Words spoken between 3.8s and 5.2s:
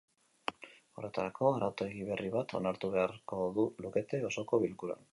lukete osoko bilkuran.